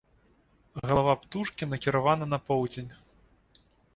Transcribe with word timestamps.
Галава 0.87 1.13
птушкі 1.25 1.69
накіравана 1.75 2.25
на 2.33 2.39
поўдзень. 2.47 2.91